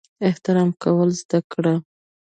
[0.27, 1.73] احترام کول زده کړه!